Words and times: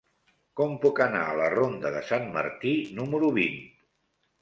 Com 0.61 0.73
puc 0.85 1.01
anar 1.05 1.21
a 1.27 1.37
la 1.41 1.51
ronda 1.55 1.93
de 1.99 2.03
Sant 2.09 2.27
Martí 2.41 2.75
número 3.01 3.33
vint? 3.41 3.65